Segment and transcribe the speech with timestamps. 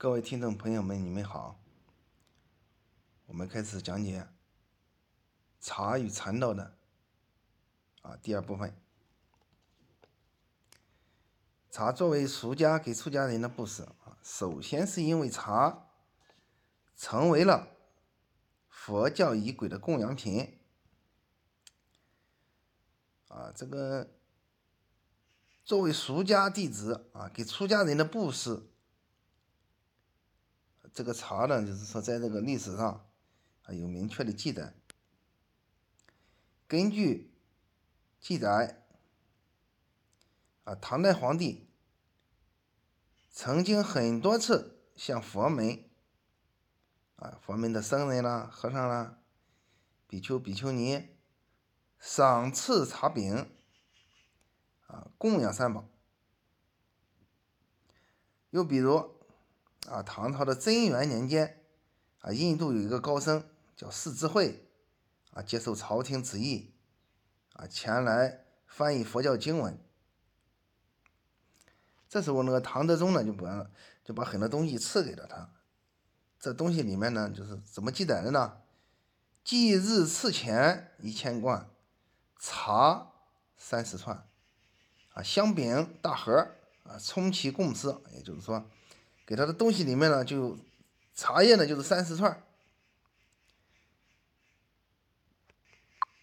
[0.00, 1.60] 各位听众朋友们，你们好。
[3.26, 4.26] 我们开始讲解
[5.60, 6.78] 茶与禅道的
[8.00, 8.74] 啊第二部分。
[11.70, 15.90] 茶作为俗家给出家人的布施啊，首先是因为茶
[16.96, 17.68] 成为了
[18.70, 20.58] 佛教仪轨的供养品
[23.28, 24.08] 啊，这个
[25.62, 28.69] 作为俗家弟子啊给出家人的布施。
[30.92, 33.06] 这个茶呢，就是说，在这个历史上
[33.62, 34.74] 啊有明确的记载。
[36.66, 37.32] 根据
[38.18, 38.84] 记载，
[40.64, 41.68] 啊，唐代皇帝
[43.30, 45.84] 曾经很多次向佛门，
[47.16, 49.20] 啊，佛门的僧人啦、和尚啦、
[50.06, 51.16] 比丘、比丘尼
[51.98, 53.50] 赏赐茶饼，
[54.88, 55.88] 啊，供养三宝。
[58.50, 59.19] 又比如。
[59.90, 61.64] 啊，唐朝的贞元年间，
[62.20, 64.64] 啊，印度有一个高僧叫释智慧，
[65.32, 66.72] 啊，接受朝廷旨意，
[67.54, 69.76] 啊，前来翻译佛教经文。
[72.08, 73.68] 这时候，那个唐德宗呢，就把
[74.04, 75.50] 就把很多东西赐给了他。
[76.38, 78.58] 这东西里面呢，就是怎么记载的呢？
[79.42, 81.68] 即日赐钱一千贯，
[82.38, 83.10] 茶
[83.56, 84.24] 三十串，
[85.14, 86.32] 啊，香饼大盒，
[86.84, 88.70] 啊，充其供之，也就是说。
[89.30, 90.58] 给他的东西里面呢，就
[91.14, 92.42] 茶叶呢，就是三十串。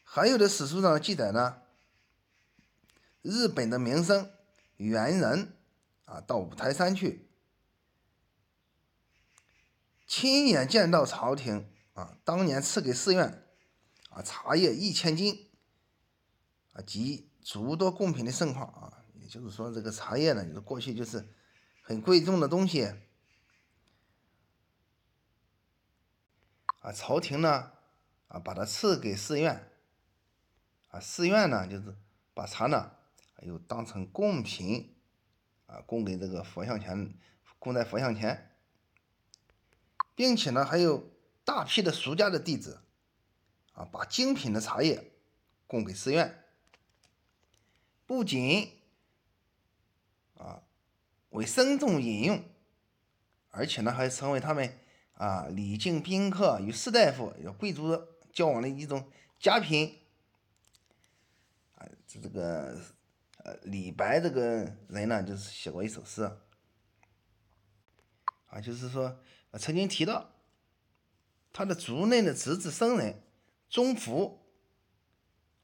[0.03, 1.61] 还有的史书上记载呢，
[3.21, 4.29] 日本的名僧
[4.75, 5.53] 猿人
[6.03, 7.29] 啊，到五台山去，
[10.05, 13.47] 亲眼见到朝廷啊，当年赐给寺院
[14.09, 15.47] 啊茶叶一千斤
[16.73, 21.25] 啊及诸多贡品的盛况啊，也就是说，这个茶叶呢，就是过去就是。
[21.87, 22.83] 很贵重的东西。
[26.81, 27.71] 啊，朝廷呢
[28.27, 29.71] 啊，把它赐给寺院。
[30.89, 31.95] 啊，寺院呢就是
[32.33, 32.91] 把茶呢
[33.43, 34.97] 又当成贡品
[35.67, 37.17] 啊，供给这个佛像前，
[37.57, 38.57] 供在佛像前，
[40.13, 41.09] 并且呢还有
[41.45, 42.81] 大批的俗家的弟子
[43.71, 45.13] 啊，把精品的茶叶
[45.67, 46.43] 供给寺院，
[48.05, 48.76] 不仅。
[51.37, 52.43] 为僧众饮用，
[53.49, 54.79] 而且呢，还成为他们
[55.13, 57.95] 啊礼敬宾客与士大夫、有贵族
[58.33, 59.99] 交往的一种佳品。
[61.75, 62.81] 啊，这这个
[63.43, 66.23] 呃李白这个人呢，就是写过一首诗，
[68.47, 69.19] 啊，就是说
[69.59, 70.31] 曾经提到
[71.53, 73.21] 他的族内的侄子僧人
[73.69, 74.43] 宗福，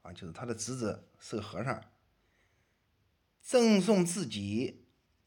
[0.02, 1.82] 啊，就是他的侄子是个和尚，
[3.42, 4.83] 赠送自己。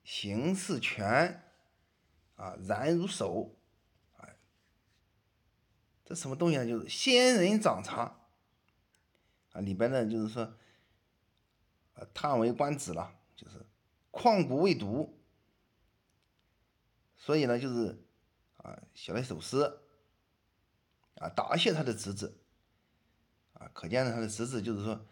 [0.07, 1.44] 形似泉，
[2.38, 3.57] 啊，然如手，
[4.16, 4.38] 哎，
[6.06, 6.66] 这什么东西呢？
[6.66, 8.18] 就是仙人掌茶，
[9.51, 10.56] 啊，里边呢就是说，
[11.95, 13.66] 啊，叹为观止了，就是
[14.09, 15.19] 旷古未读，
[17.18, 18.01] 所以呢，就是
[18.56, 19.81] 啊，写了一首诗，
[21.16, 22.39] 啊，答谢他的侄子，
[23.56, 25.06] 啊，可见呢，他的侄子就是说，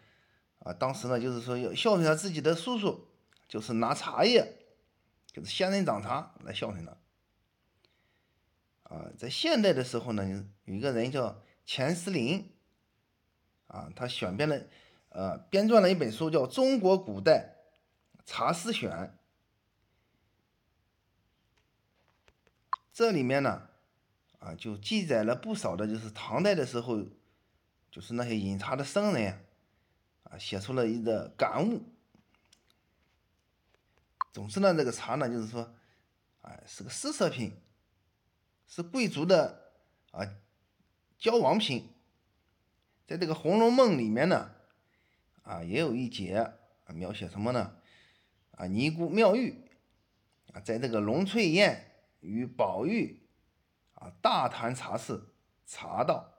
[0.60, 3.06] 啊，当时呢，就是说要孝顺他自己的叔叔，
[3.46, 4.62] 就是拿茶叶。
[5.36, 6.96] 就是仙人掌茶来孝顺他。
[8.84, 10.26] 啊，在现代的时候呢，
[10.64, 12.54] 有一个人叫钱思林，
[13.66, 14.58] 啊，他选编了，
[15.10, 17.56] 呃，编撰了一本书叫《中国古代
[18.24, 18.90] 茶诗选》，
[22.90, 23.68] 这里面呢，
[24.38, 27.04] 啊，就记载了不少的，就是唐代的时候，
[27.90, 29.44] 就是那些饮茶的僧人，
[30.22, 31.82] 啊，写出了一个感悟。
[34.36, 35.74] 总之呢，这个茶呢，就是说，
[36.42, 37.58] 哎，是个施舍品，
[38.66, 39.72] 是贵族的
[40.10, 40.28] 啊
[41.16, 41.94] 交往品。
[43.06, 44.50] 在这个《红楼梦》里面呢，
[45.42, 46.52] 啊，也有一节啊
[46.92, 47.78] 描写什么呢？
[48.50, 49.70] 啊，尼姑妙玉
[50.52, 53.26] 啊，在这个龙翠燕与宝玉
[53.94, 55.30] 啊大谈茶事、
[55.64, 56.34] 茶道，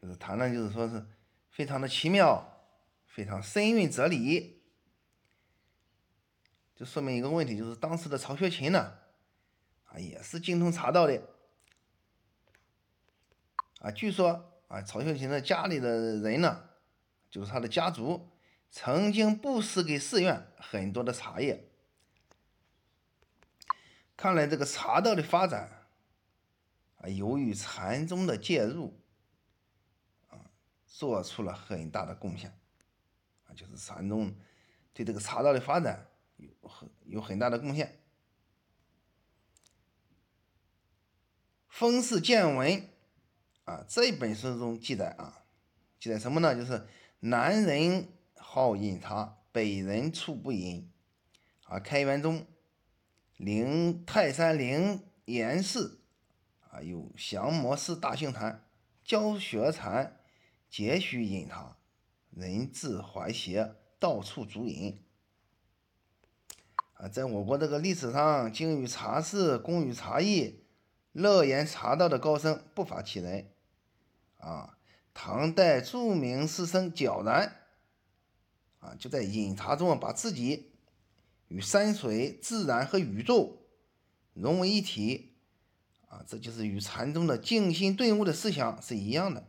[0.00, 1.04] 就是谈的，就是说是
[1.50, 2.68] 非常的奇妙，
[3.04, 4.51] 非常深蕴哲理。
[6.82, 8.92] 就说明一个问题，就是当时的曹雪芹呢，
[9.84, 11.22] 啊，也是精通茶道的，
[13.78, 16.70] 啊，据说啊，曹雪芹的家里的人呢，
[17.30, 18.28] 就是他的家族，
[18.68, 21.68] 曾经布施给寺院很多的茶叶。
[24.16, 25.86] 看来这个茶道的发展，
[26.96, 29.00] 啊，由于禅宗的介入，
[30.30, 30.50] 啊，
[30.84, 32.50] 做出了很大的贡献，
[33.46, 34.34] 啊，就是禅宗
[34.92, 36.08] 对这个茶道的发展。
[36.42, 38.00] 有很有很大的贡献。
[41.68, 42.88] 风氏见闻
[43.64, 45.44] 啊这本书中记载啊，
[45.98, 46.54] 记载什么呢？
[46.54, 46.86] 就是
[47.20, 50.90] 南人好饮茶，北人处不饮。
[51.64, 52.46] 啊，开元中，
[53.38, 56.02] 灵泰山灵岩寺
[56.68, 58.68] 啊，有降魔寺大兴禅，
[59.02, 60.20] 教学禅，
[60.68, 61.78] 皆须饮茶，
[62.28, 65.02] 人自怀邪，到处足饮。
[67.02, 70.62] 啊，在我国这个历史上，精于茶事，工于茶艺，
[71.10, 73.50] 乐言茶道的高僧不乏其人。
[74.38, 74.78] 啊，
[75.12, 77.56] 唐代著名诗僧皎然，
[78.78, 80.70] 啊，就在饮茶中把自己
[81.48, 83.66] 与山水、自然和宇宙
[84.32, 85.34] 融为一体，
[86.06, 89.48] 啊，这就是与禅宗的静心顿悟的思想是一样的。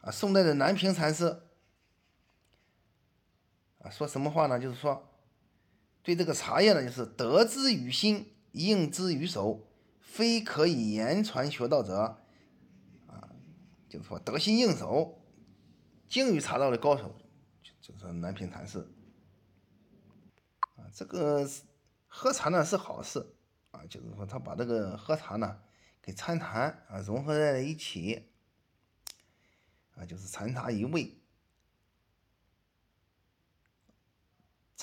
[0.00, 1.42] 啊，宋代的南平禅师，
[3.78, 4.58] 啊，说什么话呢？
[4.58, 5.08] 就是说。
[6.02, 9.68] 对这个茶叶呢，就是得之于心，应之于手，
[10.00, 12.18] 非可以言传学道者，
[13.06, 13.30] 啊，
[13.88, 15.22] 就是说得心应手，
[16.08, 17.14] 精于茶道的高手，
[17.62, 18.80] 就就是南平禅师，
[20.74, 21.48] 啊，这个
[22.08, 23.34] 喝茶呢是好事，
[23.70, 25.60] 啊，就是说他把这个喝茶呢
[26.02, 28.28] 给参禅啊融合在了一起，
[29.94, 31.21] 啊，就是禅茶一味。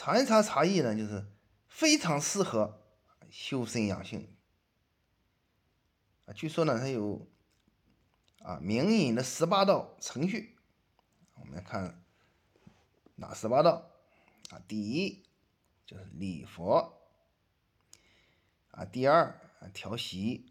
[0.02, 1.28] 禅茶茶艺呢，就是
[1.68, 2.82] 非常适合
[3.30, 4.34] 修身养性。
[6.34, 7.28] 据说呢，它有
[8.40, 10.56] 啊明饮的十八道程序。
[11.34, 12.02] 我们来看
[13.16, 13.92] 哪十八道
[14.52, 14.62] 啊？
[14.70, 15.26] 第一
[15.86, 16.98] 就是礼佛
[18.72, 19.38] 啊，第二
[19.74, 20.50] 调息，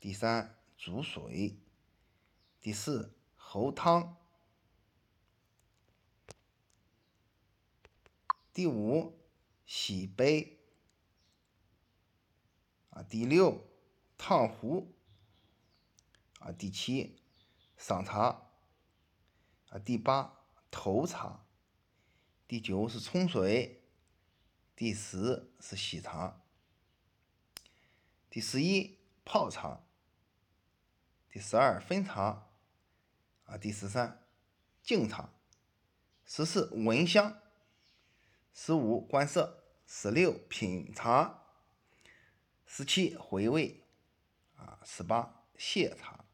[0.00, 1.60] 第三煮水，
[2.62, 4.16] 第四喉汤。
[8.52, 9.18] 第五，
[9.64, 10.58] 洗杯。
[12.90, 13.64] 啊；第六，
[14.16, 14.94] 烫壶。
[16.40, 17.20] 啊；第七，
[17.76, 18.50] 赏茶。
[19.70, 20.40] 啊；第八，
[20.70, 21.46] 投茶；
[22.46, 23.82] 第九是冲水；
[24.74, 26.40] 第十是洗茶；
[28.30, 29.82] 第十一，泡茶；
[31.28, 32.48] 第十二，分茶。
[33.44, 34.26] 啊；第十三，
[34.82, 35.30] 敬茶；
[36.24, 37.40] 十四，闻香。
[38.60, 41.44] 十五观色，十六品茶，
[42.66, 43.84] 十七回味，
[44.56, 46.24] 啊，十八谢茶，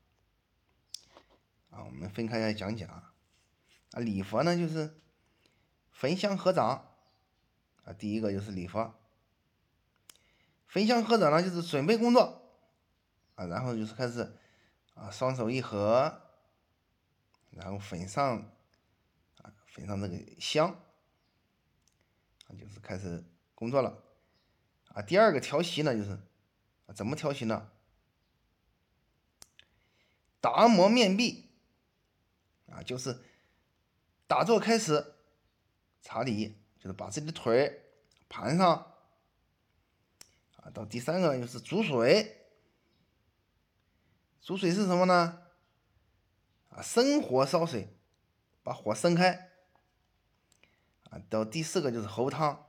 [1.69, 5.03] 啊，我们分开来讲讲，啊，礼佛呢就是
[5.93, 6.97] 焚香合掌，
[7.85, 8.95] 啊，第一个就是礼佛，
[10.67, 12.59] 焚香合掌呢就是准备工作，
[13.35, 14.35] 啊，然后就是开始，
[14.95, 16.23] 啊，双手一合，
[17.51, 18.39] 然后焚上，
[19.43, 20.75] 啊，焚上这个香。
[22.57, 23.25] 就是开始
[23.55, 24.03] 工作了，
[24.89, 26.11] 啊，第二个调息呢，就是
[26.87, 27.71] 啊，怎么调息呢？
[30.41, 31.51] 达摩面壁，
[32.71, 33.19] 啊，就是
[34.27, 35.15] 打坐开始，
[36.03, 37.83] 查理，就是把自己的腿
[38.29, 38.95] 盘上，
[40.57, 42.47] 啊，到第三个就是煮水，
[44.41, 45.43] 煮水是什么呢？
[46.69, 47.97] 啊，生火烧水，
[48.63, 49.53] 把火生开。
[51.29, 52.67] 到第四个就是喉汤，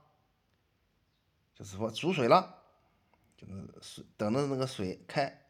[1.54, 2.62] 就是说煮水了，
[3.36, 5.46] 就是水等着那个水开，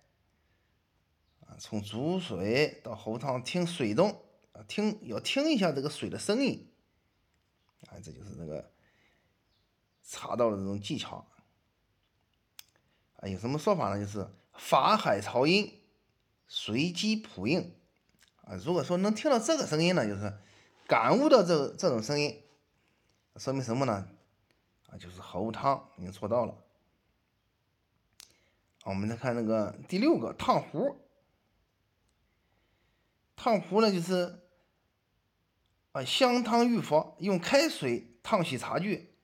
[1.41, 4.23] 啊，从煮水到喉汤听水中
[4.53, 6.73] 啊听要听一下这个水的声音，
[7.89, 8.73] 啊，这就是那个
[10.03, 11.27] 茶道的这种技巧，
[13.17, 13.99] 啊，有什么说法呢？
[13.99, 15.83] 就是法海潮音，
[16.47, 17.75] 随机普应，
[18.43, 20.33] 啊，如果说能听到这个声音呢，就是
[20.87, 22.43] 感悟到这这种声音。
[23.39, 24.09] 说明什么呢？
[24.89, 26.57] 啊，就是喉汤已经做到了。
[28.85, 30.97] 我们再看那个第六个烫壶。
[33.35, 34.41] 烫壶呢，就是
[35.93, 39.15] 啊，香汤浴佛，用开水烫洗茶具，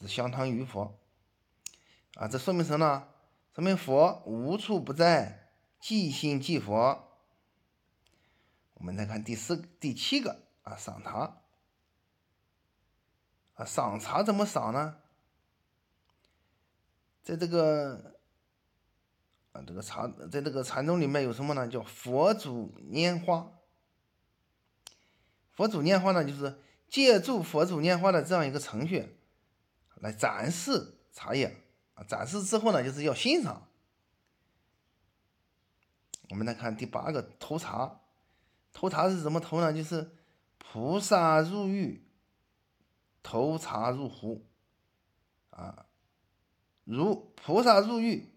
[0.00, 0.98] 是香汤浴佛。
[2.14, 3.08] 啊，这说明什么呢？
[3.54, 5.50] 说明佛无处不在，
[5.80, 7.20] 即心即佛。
[8.74, 11.42] 我们再看第四、第七个啊，赏茶。
[13.56, 14.96] 啊，赏茶怎么赏呢？
[17.22, 18.14] 在这个
[19.52, 21.66] 啊，这个茶，在这个禅宗里面有什么呢？
[21.66, 23.50] 叫佛祖拈花。
[25.52, 29.18] 佛祖拈花呢，就是借助佛祖拈花的这样一个程序，
[29.96, 31.56] 来展示茶叶
[31.94, 32.04] 啊。
[32.04, 33.66] 展示之后呢，就是要欣赏。
[36.28, 38.00] 我们来看第八个投茶，
[38.74, 39.72] 投茶是怎么投呢？
[39.72, 40.10] 就是
[40.58, 42.05] 菩萨入狱。
[43.26, 44.46] 投茶入壶，
[45.50, 45.86] 啊，
[46.84, 48.32] 如菩萨入狱，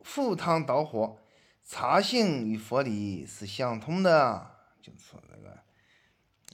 [0.00, 1.16] 赴汤蹈火，
[1.64, 4.50] 茶性与佛理是相通的。
[4.82, 5.62] 就是说这个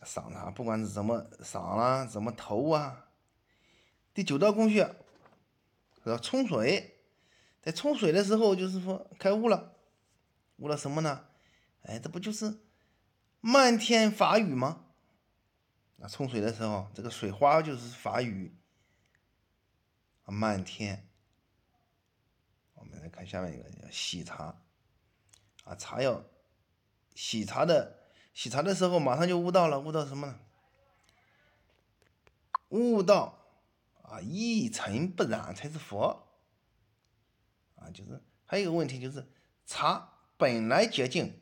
[0.04, 3.06] 赏茶，不管是怎么赏啦，怎么投啊。
[4.12, 4.86] 第九道工序，
[6.04, 7.00] 要冲水。
[7.62, 9.72] 在冲水的时候，就是说开悟了，
[10.56, 11.24] 悟了什么呢？
[11.84, 12.60] 哎，这不就是
[13.40, 14.84] 漫天法雨吗？
[16.00, 18.56] 那冲水的时候，这个水花就是法雨
[20.24, 21.08] 啊，漫天。
[22.74, 24.62] 我们来看下面一个叫洗茶
[25.64, 26.24] 啊，茶要
[27.16, 27.98] 洗茶的，
[28.32, 30.38] 洗茶的时候马上就悟到了，悟到什么呢？
[32.68, 33.36] 悟到
[34.02, 36.24] 啊，一尘不染才是佛。
[37.74, 39.26] 啊，就是还有一个问题，就是
[39.66, 41.40] 茶本来洁净，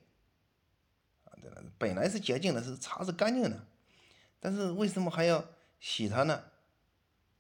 [1.25, 3.67] 啊，对了，本来是洁净的，是茶是干净的，
[4.41, 5.45] 但是为什么还要
[5.81, 6.45] 洗它呢？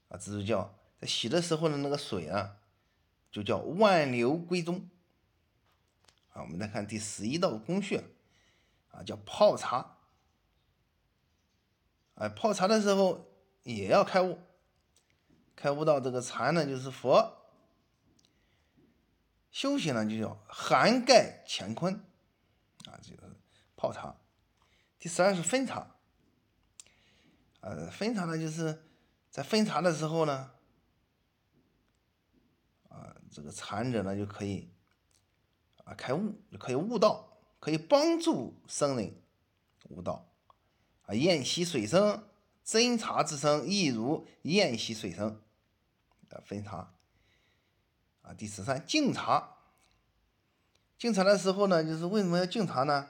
[0.09, 2.59] 啊，这就叫在洗的时候的那个水啊，
[3.31, 4.89] 就叫万流归宗。
[6.33, 8.01] 啊，我们再看第十一道工序，
[8.91, 9.99] 啊，叫泡茶。
[12.15, 13.27] 哎，泡茶的时候
[13.63, 14.39] 也要开悟，
[15.55, 17.33] 开悟到这个禅呢，就是佛。
[19.51, 21.95] 修行呢，就叫涵盖乾坤，
[22.85, 23.23] 啊，就是
[23.75, 24.15] 泡茶。
[24.99, 25.96] 第十二是分茶，
[27.67, 28.81] 呃，分茶呢，就是
[29.29, 30.53] 在分茶的时候呢，
[32.89, 34.71] 啊，这个禅者呢就可以
[35.83, 39.13] 啊开悟，就可以悟道，可以帮助僧人
[39.89, 40.29] 悟道。
[41.07, 42.29] 啊，宴席水声，
[42.65, 45.43] 斟茶之声，亦如宴席水声。
[46.31, 46.95] 啊，分茶。
[48.23, 49.57] 啊，第十三敬茶，
[50.97, 53.09] 敬茶的时候呢，就是为什么要敬茶呢？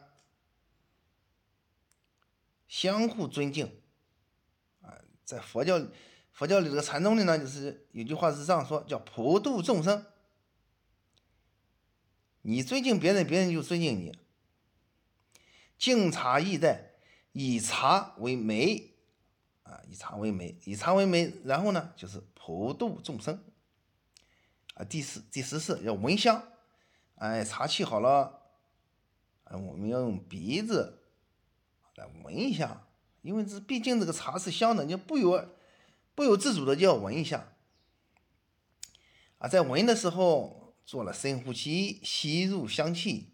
[2.66, 3.70] 相互尊敬，
[5.26, 5.84] 在佛教
[6.32, 10.06] 佛教里这个禅宗里呢，就是有句话是这样说，叫普度众生。
[12.42, 14.16] 你尊敬别人，别人就尊敬你。
[15.76, 16.92] 敬茶意在
[17.32, 18.94] 以茶为媒，
[19.64, 23.42] 啊，以茶为媒，以茶为媒，然后呢，就是普度众生。
[24.74, 26.40] 啊，第四、第十四要闻香，
[27.16, 28.42] 哎，茶沏好了，
[29.44, 31.02] 哎，我们要用鼻子
[31.96, 32.85] 来闻一下，
[33.26, 35.56] 因为这毕竟这个茶是香的，你不由
[36.14, 37.52] 不由自主的就要闻一下。
[39.38, 43.32] 啊，在闻的时候做了深呼吸，吸入香气，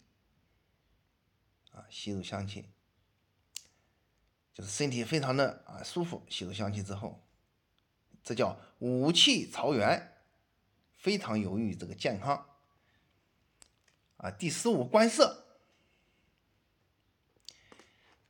[1.73, 2.71] 啊，吸入香气，
[4.53, 6.25] 就是身体非常的啊舒服。
[6.29, 7.23] 吸入香气之后，
[8.25, 10.09] 这叫五气朝元。
[10.97, 12.47] 非常有益于这个健康
[14.19, 14.31] 啊！
[14.31, 15.59] 第十五观色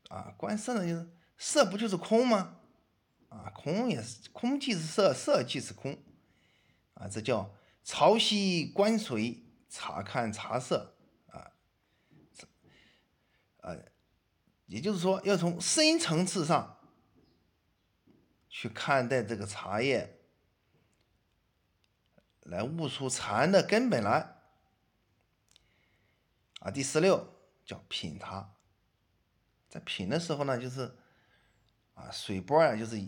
[0.08, 1.06] 啊，观色呢就是
[1.44, 2.60] 色不就是空吗？
[3.28, 6.00] 啊，空也是空即是色，色即是空
[6.94, 10.96] 啊，这叫潮汐观水，察看茶色
[11.26, 11.50] 啊，
[13.56, 13.76] 呃，
[14.66, 16.78] 也就是说要从深层次上
[18.48, 20.20] 去看待这个茶叶。
[22.42, 24.36] 来悟出禅的根本来
[26.58, 26.70] 啊！
[26.70, 28.54] 第十六叫品茶，
[29.68, 30.96] 在品的时候呢，就是
[31.94, 33.00] 啊水波啊，就是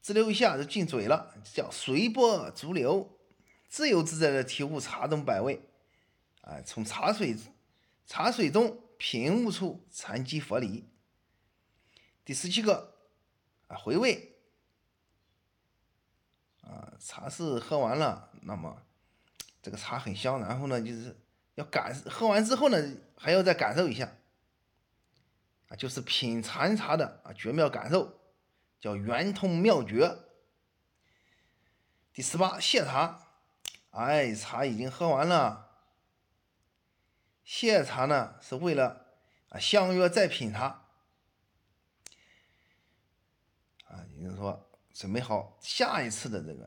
[0.00, 3.18] 滋溜一下就进嘴了，叫随波逐流，
[3.68, 5.60] 自由自在的体悟茶中百味，
[6.42, 7.36] 啊，从茶水
[8.06, 10.88] 茶水中品悟出禅机佛理。
[12.24, 12.94] 第十七个
[13.68, 14.28] 啊回味。
[16.62, 18.82] 啊，茶是喝完了，那么
[19.60, 21.14] 这个茶很香，然后呢，就是
[21.56, 24.16] 要感喝完之后呢，还要再感受一下，
[25.76, 28.20] 就是品禅茶的啊绝妙感受，
[28.80, 30.16] 叫圆通妙诀。
[32.12, 33.20] 第十八，谢茶，
[33.90, 35.70] 哎，茶已经喝完了，
[37.44, 39.06] 谢茶呢是为了
[39.48, 40.86] 啊相约再品茶，
[43.84, 44.68] 啊，也就是说。
[44.94, 46.66] 准备好下一次的这个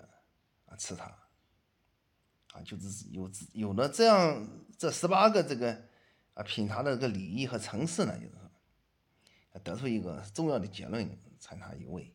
[0.65, 1.05] 啊吃它，
[2.53, 5.71] 啊就是有有了这样这十八个这个
[6.33, 8.35] 啊品茶的这个礼仪和程式呢，就是
[9.63, 11.09] 得出一个重要的结论：
[11.39, 12.13] 禅茶一味，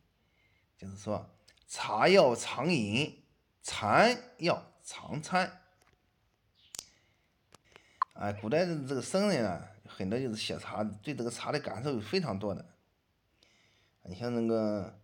[0.77, 1.29] 就是说
[1.67, 3.23] 茶要常饮，
[3.61, 5.61] 禅要常参。
[8.13, 12.65] 哎，古代的这个僧人啊，很多就是写茶，对这个茶的感受非常多的。
[14.03, 14.99] 你像那个。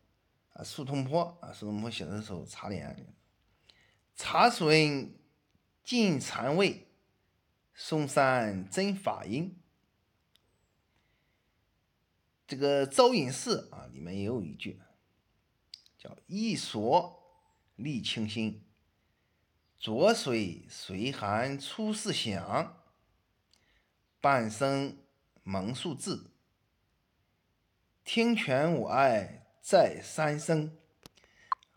[0.53, 3.13] 啊，苏东坡啊，苏东坡写的时候，茶联，
[4.15, 5.12] 茶水
[5.84, 6.88] 尽禅味，
[7.75, 9.56] 嵩山真法音。
[12.48, 14.80] 这个招隐寺啊，里面也有一句，
[15.98, 17.22] 叫一所
[17.75, 18.66] 立清心，
[19.77, 22.82] 浊水随寒出世响，
[24.22, 24.98] 半生
[25.44, 26.32] 蒙树字。
[28.06, 30.77] 听泉我爱在三生。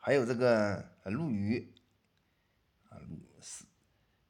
[0.03, 1.75] 还有这个陆羽
[2.89, 2.97] 啊，
[3.43, 3.65] 是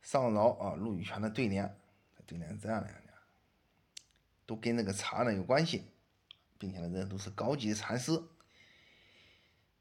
[0.01, 1.79] 上饶啊，陆羽泉的对联，
[2.27, 2.91] 对联是这样的，
[4.47, 5.85] 都跟那个茶呢有关系，
[6.61, 8.23] 并且呢，这都是高级的禅师。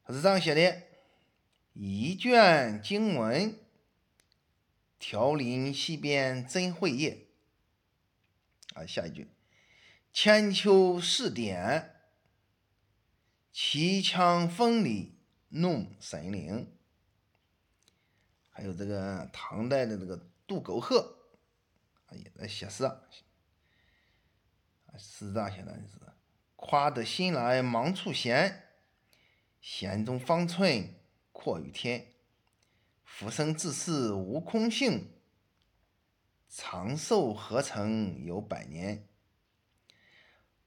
[0.04, 0.82] 他是这样写的：
[1.74, 3.60] 一卷经文。
[5.02, 7.28] 条林溪边真慧叶，
[8.74, 9.30] 啊，下一句，
[10.12, 11.96] 千秋试点，
[13.54, 16.76] 齐腔风里弄神灵。
[18.50, 21.18] 还有这个唐代的这个杜苟鹤，
[22.08, 23.00] 啊，也在写诗啊，
[24.98, 25.98] 是这样写的，就是
[26.62, 28.64] 夸得新来忙处闲，
[29.62, 30.94] 闲中方寸
[31.32, 32.14] 阔于天。
[33.02, 35.10] 浮生自是无空性，
[36.50, 39.08] 长寿何曾有百年？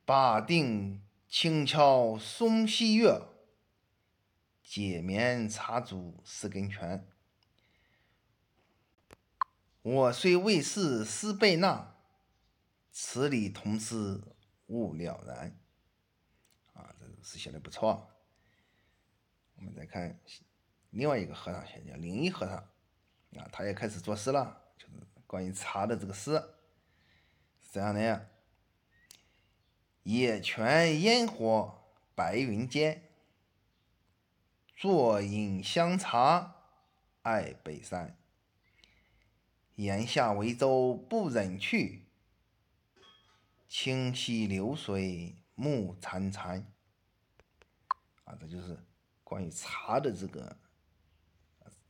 [0.04, 3.20] 把定轻敲松溪月，
[4.62, 7.06] 解眠茶煮思根泉。
[9.82, 11.96] 我虽未是斯贝纳，
[12.90, 14.22] 此理同是
[14.66, 15.61] 悟了然。
[17.22, 18.10] 是，写的不错。
[19.56, 20.20] 我们再看。
[20.90, 22.56] 另外一个和尚写叫灵一和尚，
[23.40, 24.92] 啊，他也开始作诗了，就是
[25.26, 26.32] 关于茶的这个诗，
[27.62, 28.26] 是这样的呀：
[30.02, 31.82] 野泉烟火
[32.14, 33.08] 白云间，
[34.76, 36.56] 坐饮香茶
[37.22, 38.18] 爱北山。
[39.76, 42.04] 檐下微舟不忍去，
[43.66, 46.66] 清溪流水暮潺潺。
[48.32, 48.82] 啊，这就是
[49.22, 50.56] 关于茶的这个。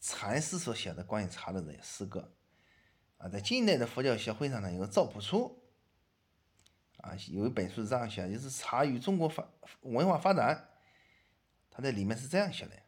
[0.05, 2.35] 禅师所写的关于茶的这些诗歌，
[3.19, 5.63] 啊，在近代的佛教协会上呢，有个赵朴初，
[6.97, 9.49] 啊，有一本书是这样写，就是《茶与中国发
[9.83, 10.57] 文化发展》，
[11.71, 12.83] 他在里面是这样写的：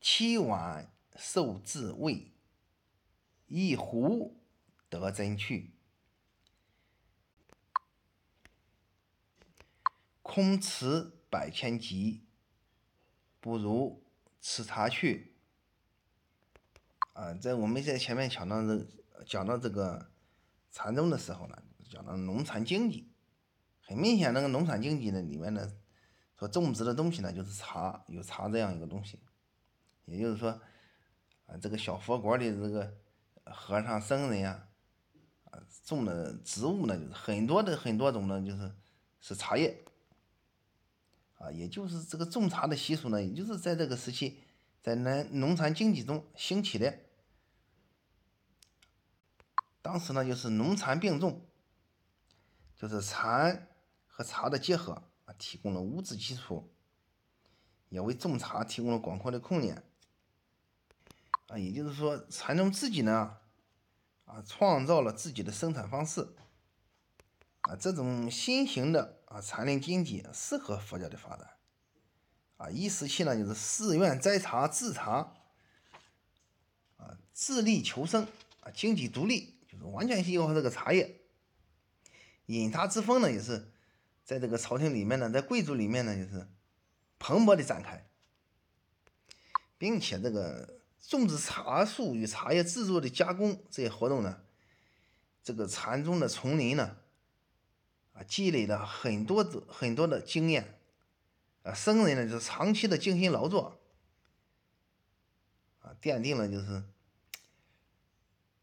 [0.00, 2.32] 七碗受自味，
[3.44, 4.42] 一壶
[4.88, 5.74] 得真趣，
[10.22, 12.24] 空持百千集，
[13.40, 14.02] 不如
[14.40, 15.36] 吃茶去。
[17.12, 18.86] 啊，在我们在前面讲到这
[19.26, 20.10] 讲到这个
[20.70, 23.12] 禅宗的时候呢，讲到农产经济，
[23.82, 25.70] 很明显那个农产经济呢里面呢，
[26.38, 29.20] 所种植的东西呢就是茶，有茶这样一个东西，
[30.06, 30.58] 也就是说，
[31.44, 32.96] 啊这个小佛国的这个
[33.44, 34.68] 和尚僧人呀，
[35.50, 38.74] 啊种的植物呢就是很多的很多种呢就是
[39.20, 39.84] 是茶叶，
[41.36, 44.40] 啊也就是这个种茶的习俗呢，也就是在这个时期
[44.82, 46.98] 在农农产经济中兴起的。
[49.82, 51.46] 当时呢，就是农禅并重，
[52.74, 53.68] 就是蚕
[54.08, 56.68] 和茶的结合啊，提供了物质基础，
[57.88, 59.84] 也为种茶提供了广阔的空间
[61.46, 61.56] 啊。
[61.56, 63.36] 也就是说，蚕农自己呢，
[64.24, 66.34] 啊，创造了自己的生产方式
[67.60, 67.76] 啊。
[67.76, 71.48] 这种新型的啊禅林经济适合佛教的发展
[72.56, 72.70] 啊。
[72.70, 75.34] 一时期呢，就是寺院摘茶制茶
[76.96, 78.26] 啊，自力求生
[78.60, 79.54] 啊，经济独立。
[79.68, 81.20] 就是完全依靠这个茶叶，
[82.46, 83.72] 饮茶之风呢，也是
[84.24, 86.48] 在这个朝廷里面呢，在贵族里面呢，就是
[87.18, 88.08] 蓬勃的展开，
[89.76, 94.40] 并且这个种植茶树与茶叶制作的加工这些活动呢，
[95.42, 96.96] 这个禅宗的丛林呢，
[98.16, 100.80] 啊，积累了很多的很多的经验，
[101.62, 103.80] 啊，僧人呢就是长期的精心劳作，
[105.80, 106.82] 啊，奠定了就是。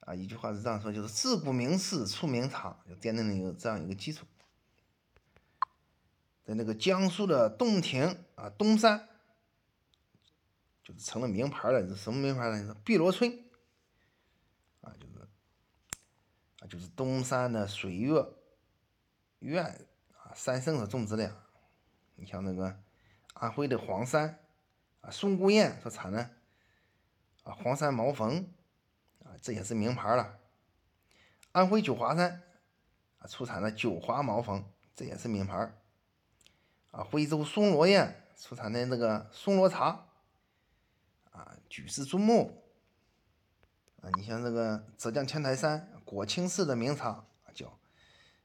[0.05, 4.25] 啊，一句话是这样说，就是自古名士出名茶，就奠定了一个这样一个基础。
[6.43, 8.03] 在那个江苏的洞庭
[8.35, 9.07] 啊，东山，
[10.83, 11.81] 就是成了名牌了。
[11.87, 12.75] 这什么名牌呢？
[12.83, 13.45] 碧螺春
[14.81, 15.19] 啊，就是
[16.59, 18.21] 啊，就是东山的水月
[19.47, 19.63] 院
[20.17, 21.35] 啊，三圣所种植的。
[22.15, 22.79] 你像那个
[23.33, 24.39] 安徽的黄山
[25.01, 26.29] 啊，松姑堰所产的
[27.43, 28.47] 啊，黄山毛峰
[29.23, 29.31] 啊。
[29.41, 30.39] 这也是名牌了。
[31.51, 32.41] 安徽九华山
[33.19, 34.63] 啊，出产的九华毛峰，
[34.95, 35.73] 这也是名牌。
[36.91, 40.07] 啊，徽州松萝堰出产的那个松萝茶，
[41.31, 42.63] 啊，举世瞩目。
[44.01, 47.25] 啊，你像这个浙江天台山国清寺的名茶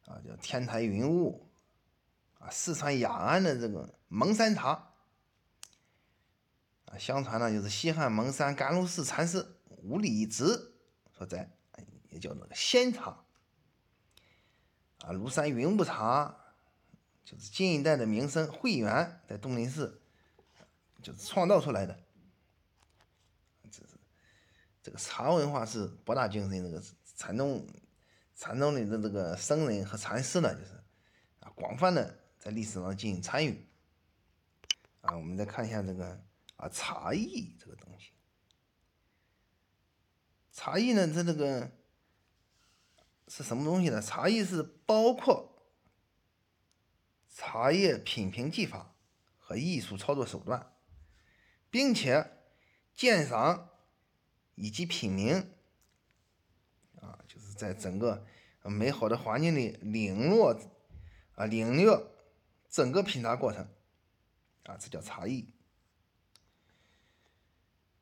[0.08, 1.46] 啊叫天台云雾，
[2.38, 4.94] 啊，四川雅安的这个蒙山茶，
[6.86, 9.54] 啊，相传呢就是西汉蒙山甘露寺禅师。
[9.80, 10.74] 五里之
[11.16, 11.48] 所在，
[12.10, 13.24] 也叫那个仙茶。
[15.02, 16.36] 啊，庐山云雾茶
[17.24, 20.02] 就是近一代的名僧慧远在东林寺
[21.00, 21.96] 就是创造出来的。
[23.70, 23.94] 这是
[24.82, 26.82] 这个茶文化是博大精深，这个
[27.14, 27.64] 禅宗
[28.38, 30.72] 禅宗里的这个僧人和禅师呢，就是
[31.40, 33.68] 啊广泛的在历史上进行参与。
[35.00, 36.24] 啊，我们再看一下这个
[36.54, 38.12] 啊茶艺这个东西。
[40.52, 41.68] 茶艺呢，它这个
[43.26, 44.00] 是什么东西呢？
[44.00, 45.66] 茶艺是包括
[47.28, 48.94] 茶叶品评技法
[49.36, 50.74] 和艺术操作手段，
[51.70, 52.38] 并且
[52.94, 53.70] 鉴赏
[54.54, 55.44] 以及品茗，
[57.38, 58.26] 是在整个
[58.64, 60.56] 美好的环境里领略
[61.34, 61.98] 啊领略
[62.68, 63.66] 整个品茶过程
[64.64, 65.52] 啊，这叫茶艺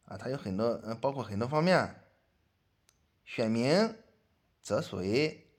[0.05, 2.03] 啊，它有很多嗯，包括很多方面。
[3.29, 3.93] 选名、
[4.63, 5.51] 择水、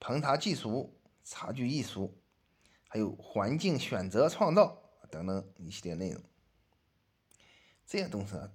[0.00, 2.20] 烹茶技术、茶具艺术，
[2.88, 4.76] 还有环境选择创造
[5.08, 6.20] 等等一系列内容，
[7.86, 8.50] 这些东西啊，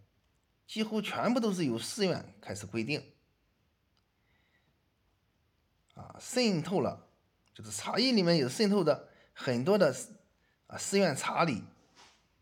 [0.67, 3.14] 几乎全部都是由寺院开始规定，
[5.95, 7.07] 啊，渗透了，
[7.53, 9.95] 就是茶叶里面有渗透的很多的
[10.67, 11.63] 啊寺院茶理